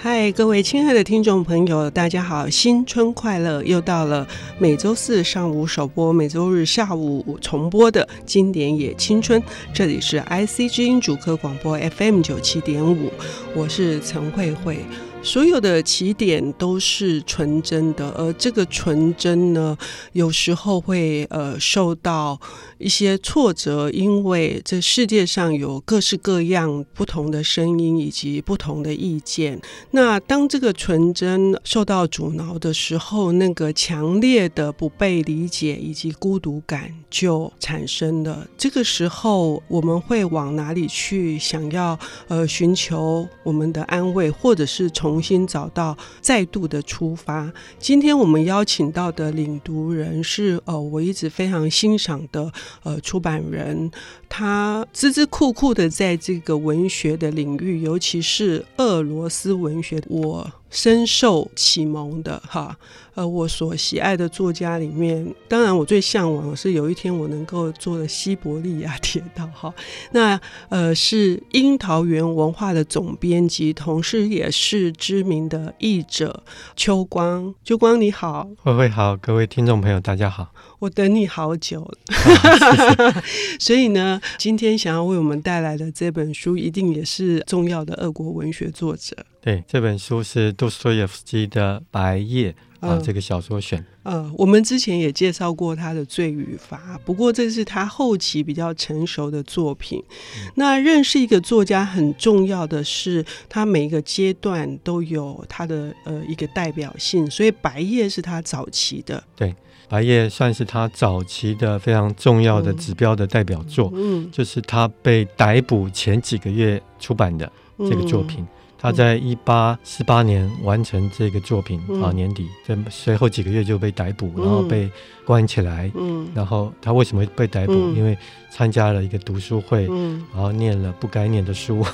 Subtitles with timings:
[0.00, 3.60] 嗨，各位亲爱的听众朋友，大家好，新春快乐！
[3.64, 4.24] 又到了
[4.56, 9.42] 每周四上午首播、每周日下午重播的经典也青春。
[9.74, 13.10] 这里是 IC 之音主客广播 FM 九七点五，
[13.56, 14.86] 我是陈慧慧。
[15.20, 19.76] 所有的起点都是纯真的，而这个纯真呢，
[20.12, 22.40] 有时候会呃受到
[22.78, 29.60] 一些挫折，因为这世界上有各式各样不同的声音以及不同的意见。
[29.90, 38.46] 那当这个纯真受到阻挠的时候，那个强烈的不被理解以及孤独感就产生了。
[38.56, 41.38] 这个时候，我们会往哪里去？
[41.38, 47.50] 想要呃寻求我们的安慰，或者是从重新找到再度的出发。
[47.78, 53.90] 今天我们邀请到的领读人是呃，我一直非常欣赏的呃出版人，
[54.28, 60.52] 他孜孜酷酷的在这个文学的领域，尤其是俄罗斯文学，我。
[60.70, 62.76] 深受启蒙的哈，
[63.14, 69.72] 呃，我所喜爱的作家里面，当然我最向往的是有一天我能够坐的西伯利亚铁道哈。
[70.12, 76.42] 那呃是樱桃园文化的总编辑，同时也是知名的译者
[76.76, 77.54] 秋光。
[77.64, 80.48] 秋光你好，慧慧好，各位听众朋友大家好。
[80.80, 83.22] 我等你好久了， 啊、
[83.58, 89.16] 所以呢，今天想要为我们带来的这本书，一定也是重要的俄国文学作者。
[89.40, 92.54] 对，这本书是杜斯托耶夫斯基的《白夜》
[92.86, 93.84] 啊，这个小说选。
[94.04, 100.00] 呃，我们之前也介绍过他的《罪与罚》，不过这是他后期比较成熟的作品。
[100.08, 109.24] 嗯、那认识一个作家很重要的是，他每一个阶段都有他的呃一个代表性，所以《白夜》是他早期的。
[109.34, 109.52] 对。
[109.88, 118.46] 白夜算是他早期的非常重要的指标的代表作，嗯，就是他被逮捕前几个月出版的这个作品。
[118.80, 124.88] 他在一八四八年完成这个作品啊，年底，在随后几个月就被逮捕，然后被
[125.28, 125.92] 关起来。
[125.94, 127.72] 嗯然后他为什么被逮捕？
[127.94, 128.16] 因为
[128.50, 131.84] 参加了一个读书会，嗯、然后念了不该念的书，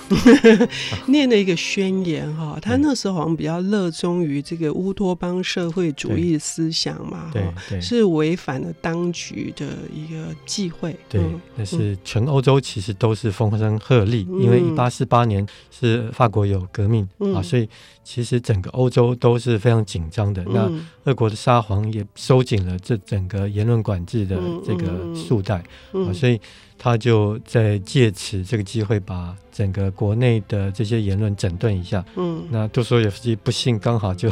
[1.07, 2.59] 念了一个宣言哈。
[2.63, 10.97] 他那时候好像比较热衷于这个乌托邦社会主义思想嘛，对，对，是违反了当局的一个忌讳。
[11.09, 11.21] 对，
[11.57, 17.69] 但是全欧洲其实都是风声鹤唳，因为一八四八年是法国有革命啊，所以
[18.05, 20.45] 其实整个欧洲都是非常紧张的。
[20.47, 20.71] 那
[21.05, 25.57] 俄国的沙皇也收紧了这整个言论管制的这个束带
[25.93, 26.41] 啊，所以。
[26.77, 32.05] 他就在借此这个机会，把整个国内的这些言论整顿一下。
[32.17, 34.29] 嗯，那杜斯妥也夫斯基不幸刚好就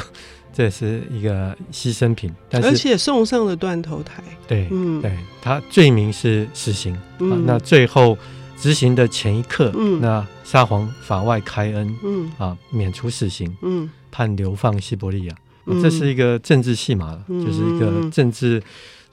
[0.53, 4.23] 这是一个牺牲品，但是而且送上了断头台。
[4.47, 6.99] 对，嗯，对，他罪名是死刑。
[7.21, 8.19] 嗯，啊，那最后
[8.59, 15.35] 执行的前一刻，嗯，那沙皇法外开恩，嗯，啊，免除死刑，嗯，判流放西伯利亚。
[15.67, 18.63] 嗯，这是一个政治戏码，嗯，就是一个政治。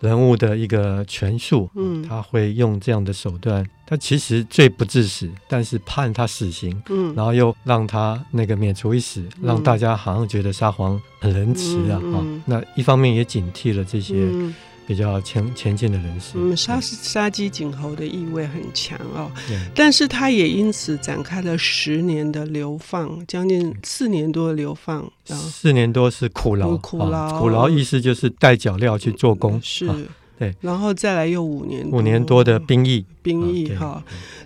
[0.01, 12.01] 人物的一个权术，嗯，他会用这样的手段，他其实罪不致死，但是判他死刑，嗯，然后又让他那个免除一死，嗯，让大家好像觉得沙皇很仁慈啊，
[12.45, 14.25] 那一方面也警惕了这些。
[14.89, 19.31] 嗯比较前前进的人士，嗯，杀杀鸡儆猴的意味很强哦。
[19.75, 25.07] 但是他也因此展开了十年的流放，将近四年多的流放。
[25.25, 27.69] 四年多是苦劳，苦劳，啊，苦劳。
[27.69, 30.07] 意思就是带脚镣去做工，嗯，是。
[30.39, 34.01] 对，然后再来又五年五年多的兵役，兵役哈。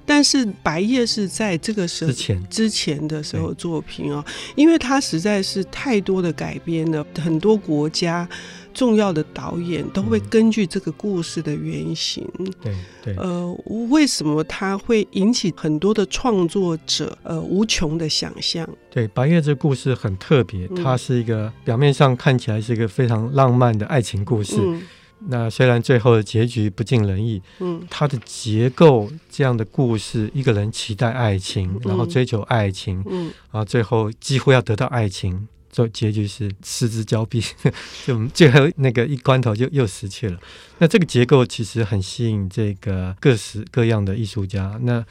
[0.05, 2.49] 但是白夜是在这个时候之前。
[2.49, 8.27] 之前的时候作品哦，因为它实在是太多的改编了，很多国家
[8.73, 12.27] 重要的导演都会根据这个故事的原型，
[12.61, 13.53] 对对，呃，
[13.89, 18.67] 为什么它会引起很多的创作者呃无穷的想象？
[18.89, 24.55] 对，白夜这故事很特别，它是一个表面上看起来是一个非常浪漫的爱情故事。
[24.59, 24.81] 嗯。
[25.25, 37.43] 那虽然最后的结局不尽人意，嗯，它的结构这样的故事，一个人期待爱情，嗯、然后追求爱情，嗯，然后最后几乎要得到爱情，就结局是失之交臂，
[38.05, 40.39] 就最后那个一关头就又失去了。
[40.77, 44.79] 那这个结构其实很吸引这个各式各样的艺术家。
[44.83, 45.03] 那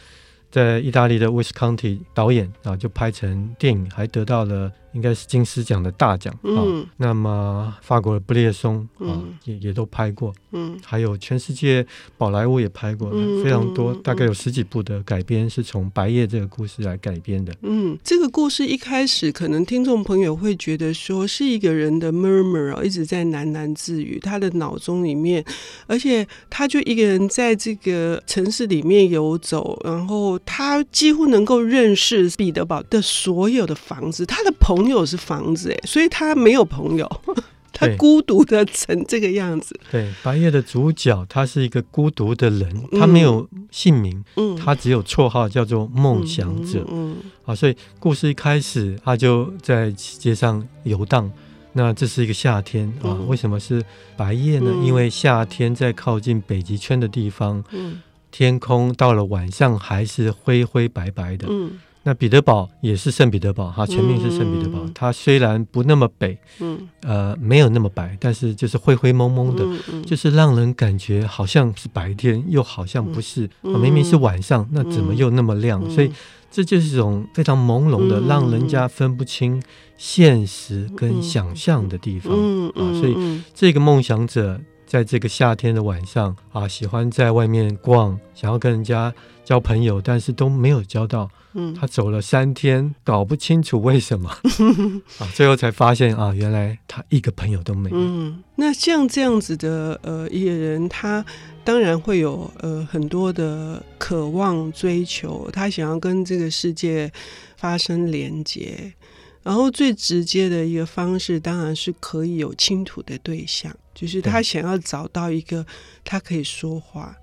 [0.50, 4.70] 在意大利的 w i s c o n t y 导演啊，就拍成电影，还得到了。
[4.92, 6.86] 应该是金狮奖的大奖啊、嗯哦。
[6.96, 10.32] 那么法国的布列松啊，嗯、也也都拍过。
[10.52, 11.84] 嗯，还有全世界
[12.18, 17.54] 宝莱坞也拍过，嗯、非常多，大概有十几部的改编是从《白夜》这个故事来改编的。
[17.62, 25.42] 嗯，这个故事一开始可能听众朋友会觉得说是一个人的 murmur 一直在喃喃自语，他的脑中里面，
[25.86, 37.08] 而且他就一个人在这个城市里面游走，然后他几乎能够认识彼得堡的所有的房子，他的朋朋友是房子，哎，所以他没有朋友。
[37.74, 39.74] 他孤独的成这个样子。
[39.90, 51.32] 对，白夜的主角，他是一个孤独的人，嗯、他没有姓名，嗯，他只有绰号叫做梦想者，嗯，嗯，嗯啊，所以故事一开始，他就在街上游荡。
[51.72, 53.82] 那这是一个夏天啊，嗯、为什么是
[54.18, 54.70] 白夜呢？
[54.74, 61.80] 嗯、因为夏天在靠近北极圈的地方，嗯，天空到了晚上还是灰灰白白的，嗯。
[62.04, 64.80] 那彼得堡也是圣彼得堡，哈，全名是圣彼得堡。
[64.92, 73.48] 它、嗯、虽然不那么北，嗯，呃，没有那么白，但是就是灰灰蒙蒙的，嗯嗯、就是让人感觉好像是白天，又好像不是。
[73.62, 75.80] 嗯、明明是晚上，那怎么又那么亮？
[75.84, 76.10] 嗯、所以
[76.50, 79.62] 这就是一种非常朦胧的，让人家分不清
[79.96, 82.32] 现实跟想象的地方。
[82.34, 89.14] 嗯啊，所以这个梦想者在这个夏天的晚上啊，喜欢在外面逛，想要跟人家
[89.44, 91.30] 交朋友，但是都没有交到。
[91.54, 94.30] 嗯，他走了三天，搞不清楚为什么
[95.20, 97.96] 啊，最后才发现啊，原来他一个朋友都没有。
[97.98, 101.24] 嗯，那像这样子的呃一个人，他
[101.62, 107.12] 当然会有呃很多的渴望、追求，他想要跟这个世界
[107.56, 108.94] 发生连接，
[109.42, 115.66] 然后最直接的一个方式，当然是可以有倾吐的对象，就是他想要找到一个
[116.02, 117.14] 他可以说话，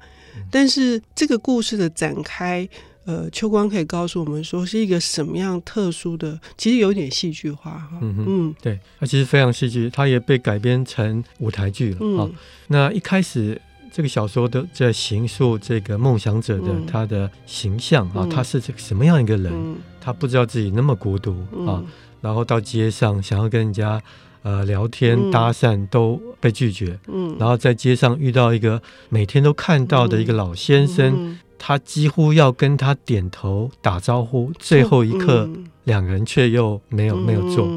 [0.52, 2.70] 但是这个故事的展开。
[3.10, 7.98] 呃，秋光可以告诉我们说是一个什么样特殊的，其实有点戏剧化哈。
[8.02, 12.30] 嗯嗯，对，它其实非常戏剧，它也被改编成舞台剧了啊。
[12.30, 12.34] 嗯、
[12.68, 13.60] 那一开始
[13.92, 19.52] 这个小说都在形塑这个梦想者的他的形象啊，嗯、他是这个什么样一个人？
[19.52, 21.32] 嗯、他不知道自己那么孤独
[21.66, 21.88] 啊，嗯、
[22.22, 24.00] 然后到街上想要跟人家
[24.44, 28.80] 呃聊天搭讪都被拒绝，嗯，然后在街上遇到一个
[29.10, 31.40] 每天都看到的一个老先生。
[31.60, 35.48] 他几乎要跟他点头打招呼，最后一刻，
[35.84, 37.68] 两人却又没有没有做，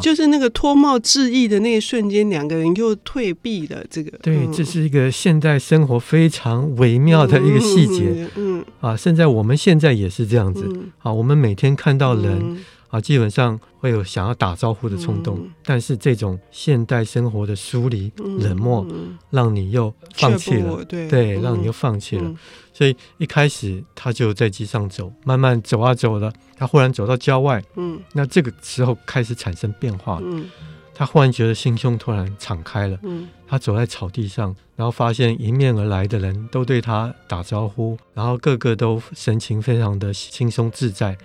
[0.00, 3.82] 就是那个脱帽致意的那一瞬间，两个人又退避了。
[3.90, 8.28] 这个对，这是一个现代生活非常微妙的一个细节。
[8.36, 10.64] 嗯，嗯啊，现在我们现在也是这样子。
[10.72, 12.58] 嗯、啊，我们每天看到人。
[12.90, 18.84] 嗯啊，基本上会有想要打招呼的冲动，嗯、但是这种现代生活的疏离、嗯、冷漠，
[19.30, 22.24] 让你又放弃了，对，对嗯、让你又放弃了。
[22.24, 22.36] 嗯、
[22.72, 30.50] 所以一开始他就在街上走，慢慢走啊走的，他忽然走到郊外，嗯，那这个时候开始产生变化，嗯，
[30.92, 41.16] 他忽然觉得心胸突然敞开了，嗯，他走在草地上，然后发现迎面而来的人都对他打招呼，然后个个都神情非常的轻松自在。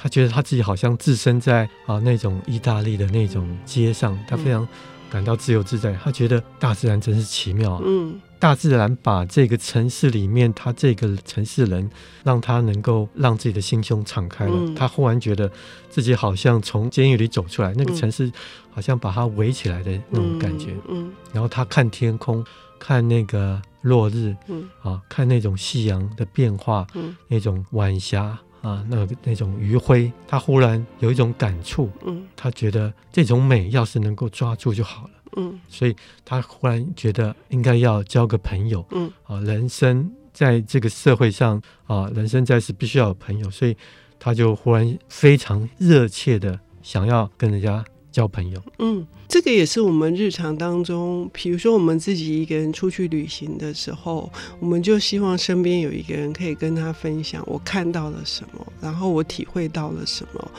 [0.00, 4.66] 他觉得他自己好像置身在啊那种意大利的那种街上，他非常
[5.10, 5.92] 感到自由自在。
[5.94, 7.82] 他觉得大自然真是奇妙啊！
[7.84, 11.90] 嗯，大自然把这个城市里面他这个城市人，
[12.22, 14.52] 让他能够让自己的心胸敞开了。
[14.54, 15.50] 嗯，他忽然觉得
[15.90, 18.30] 自己好像从监狱里走出来，那个城市
[18.70, 20.76] 好像把他围起来的那种感觉。
[20.88, 22.44] 嗯，然后他看天空，
[22.78, 28.38] 看那个落日，嗯，啊，看那种夕阳的变化，嗯，那种晚霞。
[28.68, 43.74] 啊，那那种余晖，他忽然有一种感触，嗯，他觉得这种美要是能够抓住就好了，嗯，所以他忽然觉得应该要交个朋友，嗯，啊，人生在这个社会上啊，人生在世必须要有朋友，所以
[44.18, 49.06] 他就忽然非常热切的想要跟人家交朋友，嗯。
[49.28, 60.50] 这个也是我们日常当中，比如说我们自己一个人出去旅行的时候，我们就希望身边有一个人可以跟他分享我看到了什么，然后我体会到了什么，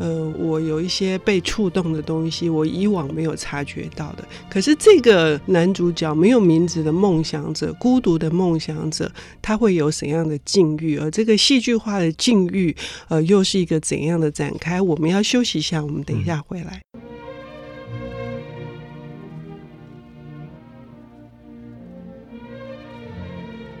[0.00, 4.26] 呃，我有一些被触动的东西，我以往没有察觉到的。
[4.50, 9.08] 可是这个男主角没有名字的梦想者，孤独的梦想者，
[9.40, 10.98] 他会有怎样的境遇？
[10.98, 12.74] 而这个戏剧化的境遇，
[13.06, 14.82] 呃，又是一个怎样的展开？
[14.82, 16.82] 我们要休息一下，我们等一下回来。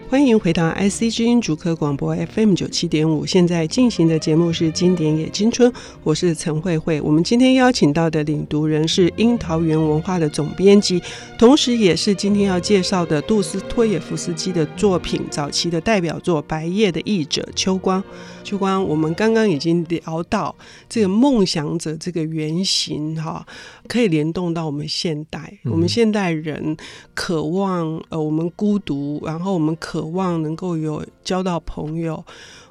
[0.08, 5.68] 欢迎回到 IC 之音主客广播 FM 九七点五，现在进行的节目是《经典也青春》，
[6.04, 7.00] 我是陈慧慧。
[7.00, 11.02] 我们今天邀请到的领读人是樱桃园文化的总编辑，
[11.36, 18.02] 同时也是今天要介绍的杜斯托耶夫斯基的作品早期的代表作《白夜》的译者秋光。
[18.44, 20.54] 秋光，我们刚刚已经聊到
[20.88, 23.44] 这个梦想者这个原型，哈，
[23.86, 26.76] 可以联动到我们现代，我们现代人
[27.14, 32.24] 渴望，呃，我们孤独，然后我们渴望能够有交到朋友，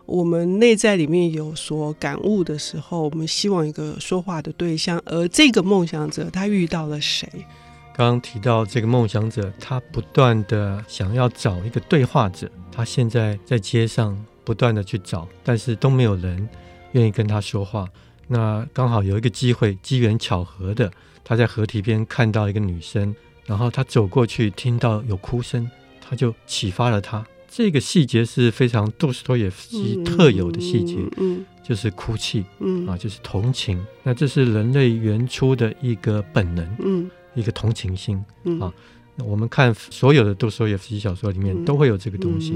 [0.05, 7.27] 我们内在里面有所感悟的时候，我们希望一个说话的对象，而这个梦想者他遇到了谁？
[7.95, 14.15] 刚刚提到这个梦想者，他不断的想要找一个对话者，他现在在街上。
[14.45, 16.47] 不断的去找，但是都没有人
[16.91, 17.89] 愿意跟他说话。
[18.27, 20.91] 那刚好有一个机会，机缘巧合的，
[21.23, 23.15] 他在河堤边看到一个女生，
[23.45, 25.69] 然后他走过去，听到有哭声，
[26.01, 27.25] 他就启发了他。
[27.47, 33.81] 这个细节是非常杜斯托耶夫斯基特有的细节，嗯，就是哭泣，嗯啊，就是同情。
[34.03, 38.23] 那这是人类原初的一个本能，嗯，一个同情心，
[38.59, 38.73] 啊。
[39.19, 42.51] 我们看所有的杜斯托耶夫斯基小说里面都会有这个东西，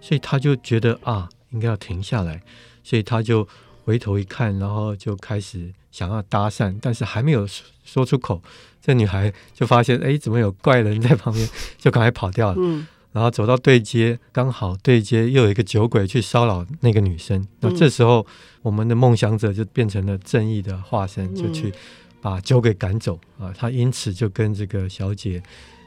[0.00, 2.40] 所以他就觉得啊，应该要停下来，
[2.84, 3.44] 所以他就
[3.84, 7.46] 回头一看，然后就开始想要搭讪，但是还没有
[7.84, 8.42] 说出口，
[8.80, 11.48] 这女孩就发现，哎，怎么有怪人在旁边，
[11.78, 12.56] 就赶快跑掉了。
[12.58, 17.46] 嗯然后走到对街，刚好对街又有一个酒鬼去骚扰那个女生。
[17.60, 18.26] 那这时候，
[18.60, 21.72] 我们的梦想者就变成了正义的化身，就去
[22.20, 23.54] 把酒鬼赶走啊。
[23.56, 25.40] 他因此就跟这个小姐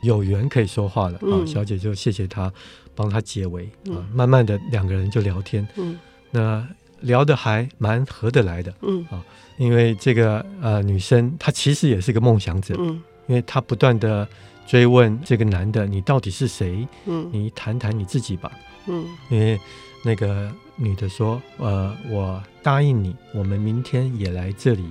[0.03, 1.43] 有缘可以说话了啊。
[1.45, 2.49] 小姐就谢谢他，
[2.95, 3.99] 帮他解围啊。
[4.13, 5.67] 慢慢的，两个人就聊天。
[5.75, 5.99] 嗯
[6.31, 6.65] 那
[7.01, 8.73] 聊得还蛮合得来的。
[8.81, 9.23] 嗯啊，
[9.57, 12.75] 因为这个呃女生她其实也是个梦想者。
[12.77, 14.27] 嗯因为她不断的。
[14.69, 16.85] 追问这个男的，你到底是谁？
[17.05, 18.51] 嗯，你谈谈你自己吧。
[18.87, 19.57] 嗯，因为
[20.03, 24.83] 那个女的说，呃，我答应你，我们明天也来这里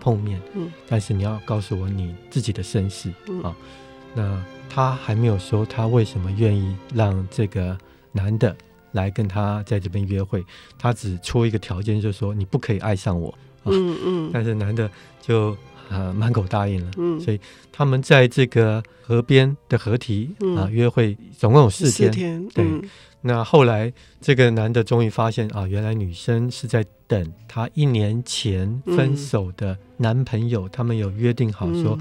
[0.00, 0.40] 碰面。
[0.52, 3.14] 嗯，嗯，但是你要告诉我你自己的身世。
[3.28, 3.56] 嗯，啊，
[4.16, 7.78] 那她还没有说她为什么愿意让这个
[8.10, 8.56] 男的
[8.92, 10.44] 来跟他在这边约会，
[10.78, 13.28] 他只出一个条件，就是说你不可以爱上我。
[13.64, 15.56] 啊，嗯嗯，但是男的就。
[15.92, 17.40] 呃，满口答应了，嗯，所以
[17.72, 22.64] 他们在这个河边的河堤啊约会，总共有四天，四天，对。
[23.22, 31.98] 那后来这个男的终于发现啊，原来女生是在等他一年前分手的男朋友，他们有约定好说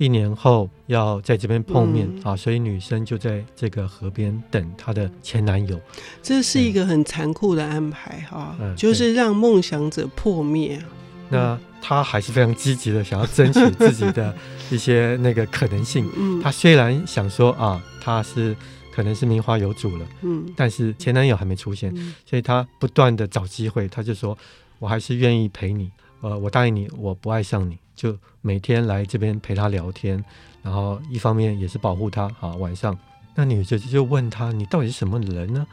[0.00, 5.78] 一年后要在这边碰面啊，所以女生就在这个河边等她的前男友。
[6.22, 10.82] 这是一个很残酷的安排哈，就是让梦想者破灭。
[11.28, 14.34] 那她还是非常积极的，想要争取自己的
[14.70, 16.10] 一些那个可能性。
[16.16, 18.56] 嗯，他虽然想说啊，她是
[18.90, 23.86] 可能是名花有主了，嗯，但是前男友还没出现，嗯，所以她不断的找机会。
[23.86, 24.36] 她就说，
[24.78, 25.90] 我还是愿意陪你，
[26.22, 30.24] 呃，我答应你，我不爱上你，就每天来这边陪他聊天，
[30.62, 32.22] 然后一方面也是保护他。
[32.40, 32.98] 啊，晚上，
[33.34, 35.66] 那女的就问他，你到底是什么人呢？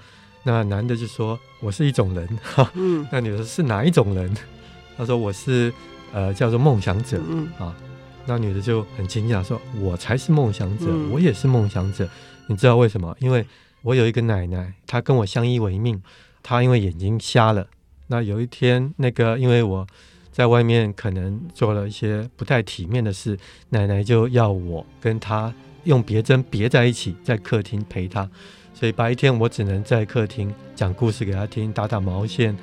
[0.44, 2.28] 那男的就说，我是一种人。
[2.44, 4.36] 哈， 嗯，那女的是哪一种人？
[4.98, 5.72] 他说我是。
[6.14, 7.76] 呃，叫做梦想者，嗯啊，
[8.26, 12.08] 那女的就很惊讶，说：“我才是梦想者，嗯、我也是梦想者。
[12.48, 13.14] 你知道为什么？
[13.20, 13.46] 因为
[13.82, 16.02] 我有一个奶奶，她跟我相依为命。
[16.42, 17.68] 她因为眼睛瞎了，
[18.08, 19.86] 那有一天，那个因为我
[20.38, 23.36] 在外面可能做了一些不太体面的事，
[23.70, 25.52] 奶奶就要我跟她
[25.86, 28.30] 用别针别在一起，在客厅陪她。
[28.72, 32.56] 所以白天我只能在客厅讲故事给她听，打打毛线。”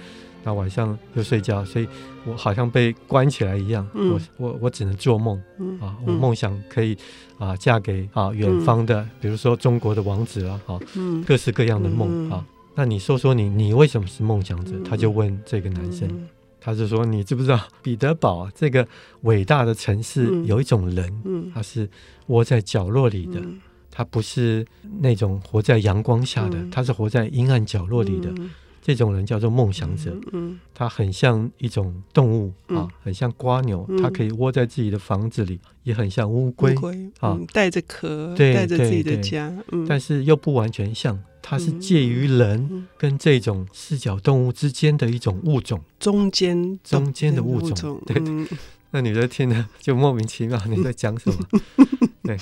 [0.45, 1.89] 那晚上又睡觉，所以
[2.25, 3.85] 我好像被关起来一样。
[3.95, 5.97] 嗯、我我我只能做梦、嗯、啊！
[6.07, 6.97] 我梦想可以
[7.39, 12.47] 啊，嫁给啊远方的，嗯、比如说中国的王子啊，哈、嗯，各式各样的梦、嗯、啊。
[12.77, 14.73] 那你说说你，你为什么是梦想者？
[14.75, 16.29] 嗯、他就问这个男生，嗯、
[16.65, 18.89] 他就说：“你知不知道彼得堡这个
[19.23, 21.87] 伟大的城市有一种人，嗯、他是
[22.29, 24.65] 窝在角落里的，嗯、他不是
[25.01, 28.31] 那种活在阳光下的，嗯、他是活在阴暗角落里的。
[28.39, 36.75] 嗯”这种人叫做梦想者，嗯，他很像一种动物啊，很像瓜牛，他可以窝在自己的房子里，也很像乌龟
[37.21, 39.51] 啊，带着壳，带着自己的家，
[39.89, 48.17] 但是又不完全像，它是介于人跟这种四脚动物之间的一种物种，中间中间的物种， 对，
[48.93, 51.39] 那女的听了就莫名其妙，你在讲什么？
[52.25, 52.39] 对，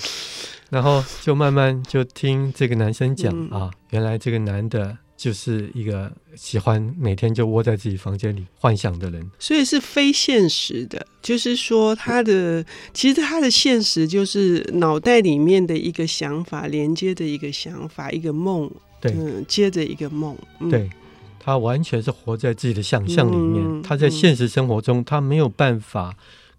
[0.69, 4.97] 然后就慢慢就听这个男生讲啊，原来这个男的。
[5.15, 11.07] 就是一个喜欢每天就窝在自己房间里幻想的人，所以是非现实的。
[11.21, 18.69] 就是说，他的其实他的现实就是脑袋里面的一个想法，连接的一个想法，一个梦，
[19.03, 20.35] 对，嗯，接着一个梦。
[20.59, 20.89] 嗯、对，
[21.39, 23.61] 他完全是活在自己的想象里面。
[23.63, 26.15] 嗯、他在现实生活中，他没有办法。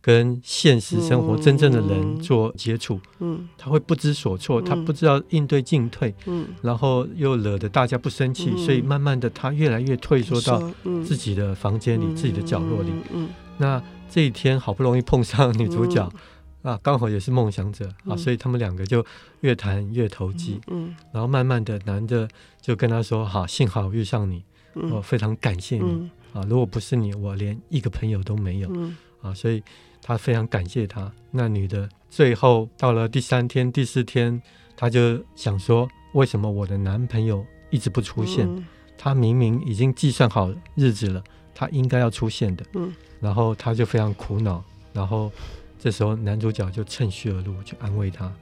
[0.06, 10.62] 跟现实生活真正的人做接触，嗯，他会不知所措，他不知道应对进退，嗯，然后又惹得大家不生气，所以慢慢的他越来越退缩到
[11.02, 12.90] 自己的房间里、自己的角落里。
[13.14, 16.06] 嗯，那这一天好不容易碰上女主角，
[16.64, 19.06] 啊，刚好也是梦想者啊，所以他们两个就
[19.42, 22.28] 越谈越投机，嗯，然后慢慢的男的
[22.60, 24.42] 就跟他说：“好，幸好遇上你，
[24.90, 28.68] 我非常感谢你啊，如果不是你，我连一个朋友都没有，
[29.22, 29.62] 啊，所以。”
[30.06, 31.10] 他非常感谢他。
[31.30, 34.38] 那女的最后到了第三天、第四天，
[34.76, 38.46] 她就想说：为什么我的男朋友一直不出现？
[38.98, 42.66] 他明明已经计算好日子了，他应该要出现的。
[42.74, 45.32] 嗯，然后他就非常苦恼，然后
[45.84, 48.32] 这时候男主角就趁虚而入，去安慰他，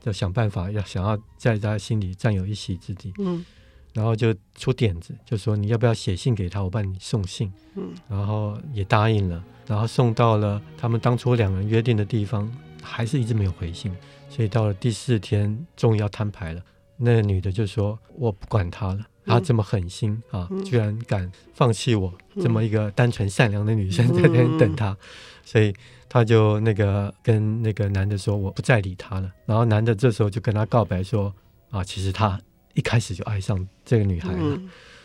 [0.00, 3.12] 就想办法要想要在他心里占有一席之地。
[3.18, 3.44] 嗯，
[3.92, 7.52] 然后就出点子，就说你要不要写信给他，我帮你送信。
[7.74, 12.48] 嗯，然后也答应了，然后送到了他们当初两人约定的地方，
[12.80, 13.92] 还是一直没有回信，
[14.30, 16.62] 所以到了第四天，终于要摊牌了。
[16.96, 24.96] 那个女的就说：“我不管他了，他这么狠心啊，居然敢放弃我这么一个单纯善良的女生在那边等他，
[25.44, 25.74] 所以
[26.08, 29.30] 他就那个跟那个男的说，我不再理他了。
[29.46, 31.34] 然后男的这时候就跟他告白说：
[31.70, 32.40] 啊，其实他
[32.74, 34.58] 一开始就爱上这个女孩了。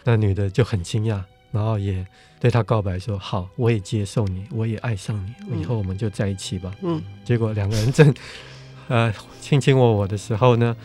[0.03, 1.21] 那女的就很惊讶，
[1.51, 2.05] 然后也
[2.39, 5.15] 对他告白说：好，我也接受你，我也爱上
[5.49, 6.73] 你，以后我们就在一起吧。
[6.81, 8.13] 嗯，结果两个人正
[8.87, 10.75] 呃卿卿我我的时候呢。”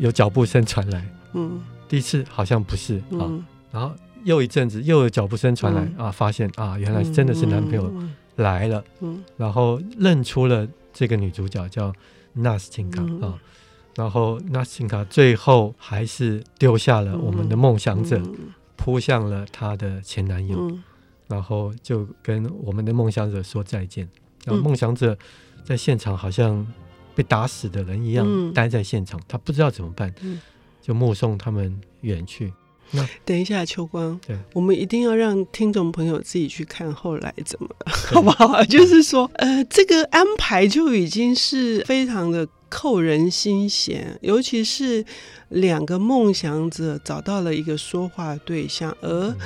[0.00, 7.92] 有脚步声传来，嗯，第一次好像不是、嗯、啊，然后又一阵子又有脚步声传来、嗯、啊，发现啊，原来真的是男朋友
[8.36, 11.92] 来了，嗯，然后认出了这个女主角叫
[12.34, 13.38] 纳斯金卡啊，
[13.96, 18.20] 然后纳斯金卡最后还是丢下了我们的梦想者，
[18.76, 20.82] 扑向了她的前男友，嗯、
[21.26, 24.08] 然后就跟我们的梦想者说再见，
[24.44, 25.16] 然后梦想者
[25.64, 26.66] 在现场好像。
[27.14, 30.40] 被打死的人一样待在现场，嗯、他不知道怎么办，嗯、
[30.88, 32.50] 就目送他们远去。
[32.92, 38.64] 那 等一下，秋光，对，我们一定要让听众朋友自己去看后来怎么了，好不好？
[38.64, 45.04] 就是说，呃，这个安排就已经是非常的扣人心弦，尤其是
[45.50, 49.36] 两个梦想者找到了一个说话对象，而。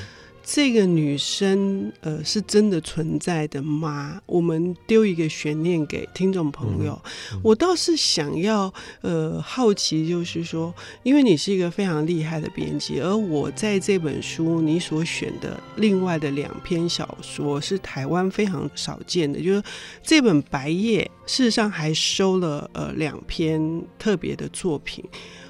[0.43, 4.21] 嗯这个女生，呃，是真的存在的吗？
[4.27, 7.01] 我们丢一个悬念给听众朋友。
[7.05, 8.73] 嗯嗯、我倒是想要，
[9.03, 19.63] 呃，好奇，就是说，因为你是一个非常厉害的编辑，而我在这本书你所选的另外的两篇小说是台湾非常少见的，就是
[20.03, 25.05] 这本《白夜》，事实上还收了呃两篇特别的作品。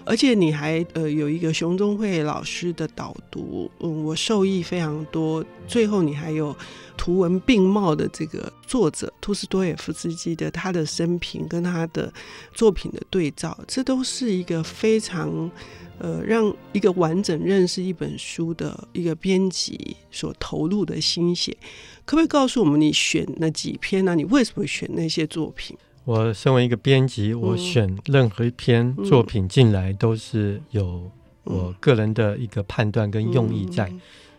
[0.05, 5.45] 而且你还呃有一个熊中慧老师的导读，嗯，我受益非常多。
[5.67, 6.55] 最后你还有
[6.97, 12.13] 图文并茂的这个作者托斯托耶夫斯基的他的生平跟他的
[12.53, 15.51] 作品的对照，这都是一个非常
[15.99, 21.57] 呃让一个完整认识一本书的一个编辑所投入的心血。
[22.05, 24.15] 可不可以告诉我们你选那几篇呢？
[24.17, 25.77] 你为什么选那些作品？
[26.05, 31.11] 我身为一个编辑，我选任何一篇作品进来都是有
[31.45, 33.93] 我个人的一个判断跟用意在，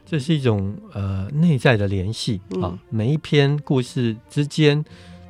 [0.06, 2.78] 这是一种呃内在的联系啊。
[2.90, 4.84] 每一篇故事之间，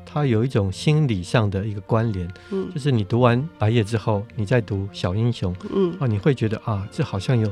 [0.06, 2.28] 它有一种心理上的一个关联，
[2.74, 5.56] 就是你读完《白夜》之后，你再读《小英雄》，
[6.00, 7.52] 啊，你会觉得啊，这好像有。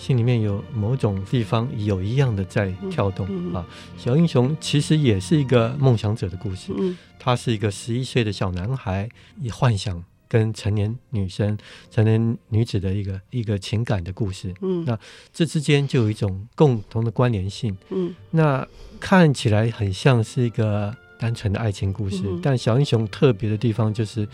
[0.00, 3.66] 心里面有某种地方有一样的在跳动、嗯嗯、啊！
[3.98, 9.06] 小英雄其实也是一个梦想者的故事，嗯、他是一个十一岁的小男孩，
[9.38, 11.58] 以幻想跟成年女生、
[11.90, 14.54] 成年女子的一个一个情感的故事。
[14.62, 14.98] 嗯，那
[15.34, 17.76] 这之间就有一种共同的关联性。
[17.90, 18.66] 嗯，那
[18.98, 24.26] 看起来很像是一个单纯的爱情故事，嗯、但小英雄特别的地方就是，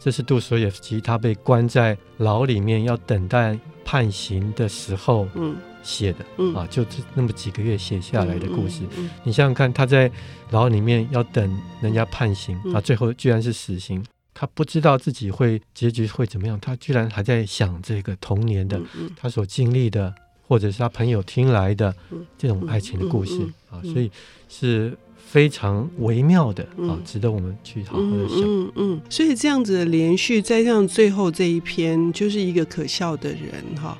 [0.00, 3.56] 这是杜索耶夫斯基他被关在牢里面要等待。
[3.82, 8.82] 判刑的时候，嗯，写的，嗯啊，就这那么几个月写下来的故事。
[8.82, 10.08] 嗯嗯嗯、你想想看，他在
[10.50, 14.00] 牢里面要等人家判刑，啊、嗯，最后居然是死刑，
[14.32, 20.14] 他不知道自己会结局会怎么样，他居然还在想这个童年的、嗯、他所经历的，
[20.46, 21.92] 或者是他朋友听来的
[22.38, 24.08] 这种爱情的故事、啊，所以
[24.48, 24.96] 是。
[25.30, 28.40] 非常微妙的啊，值得我们去好好的想。
[28.40, 33.96] 嗯嗯，嗯，所以这样子的连续，再像最后这一篇，就是一个可笑的人哈，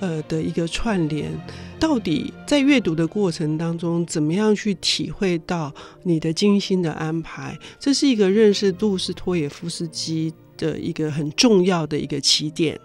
[0.00, 1.32] 呃的一个串联。
[1.80, 7.58] 到底在阅读的过程当中，怎么样去体会到你的精心的安排？
[7.80, 12.78] 这是一个认识杜斯托也夫斯基的一个很重要的一个起点。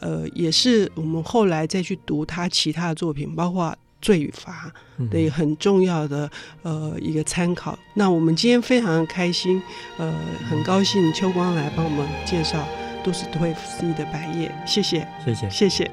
[0.00, 3.74] 呃，也是我们后来再去读他其他的作品，包括。
[4.00, 4.72] 罪与罚
[5.10, 6.30] 的一个很重要的
[6.62, 7.78] 呃一个参考。
[7.94, 9.62] 那我们今天非常开心，
[9.96, 10.14] 呃，
[10.48, 12.66] 很高兴秋光来帮我们介绍
[13.02, 15.90] 杜斯托耶夫斯基的《白夜》，谢谢，谢谢，谢谢。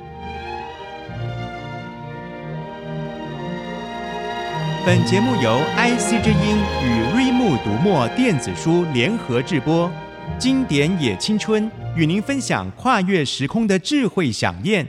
[4.86, 9.92] 本节目由 IC 之音与瑞木读墨电子书联合制播，
[10.38, 14.86] 经典也青春与您分享跨越时空的智慧饗宴。